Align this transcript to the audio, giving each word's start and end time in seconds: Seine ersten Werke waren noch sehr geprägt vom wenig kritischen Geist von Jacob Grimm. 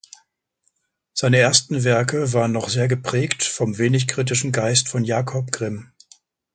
Seine 1.13 1.37
ersten 1.37 1.83
Werke 1.83 2.33
waren 2.33 2.51
noch 2.53 2.69
sehr 2.69 2.87
geprägt 2.87 3.43
vom 3.43 3.77
wenig 3.77 4.07
kritischen 4.07 4.51
Geist 4.51 4.89
von 4.89 5.03
Jacob 5.03 5.51
Grimm. 5.51 5.91